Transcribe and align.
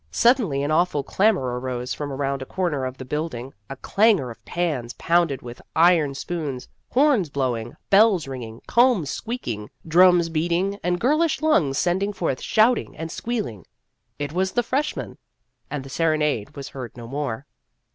Suddenly 0.09 0.63
an 0.63 0.71
awful 0.71 1.03
clamor 1.03 1.59
arose 1.59 1.93
from 1.93 2.11
around 2.11 2.41
a 2.41 2.45
corner 2.47 2.85
of 2.87 2.97
the 2.97 3.05
building 3.05 3.53
a 3.69 3.75
clangor 3.75 4.31
of 4.31 4.43
pans 4.45 4.93
pounded 4.93 5.43
with 5.43 5.61
iron 5.75 6.15
spoons, 6.15 6.67
horns 6.89 7.29
blowing, 7.29 7.75
bells 7.91 8.27
ringing, 8.27 8.63
combs 8.65 9.11
squeaking, 9.11 9.69
drums 9.87 10.27
beating, 10.29 10.79
and 10.83 10.99
girlish 10.99 11.43
lungs 11.43 11.77
sending 11.77 12.13
forth 12.13 12.41
shouting 12.41 12.97
and 12.97 13.11
squealing. 13.11 13.63
It 14.17 14.33
was 14.33 14.53
the 14.53 14.63
freshmen! 14.63 15.19
And 15.69 15.83
the 15.83 15.87
serenade 15.89 16.55
was 16.55 16.69
heard 16.69 16.97
no 16.97 17.05
more. 17.05 17.45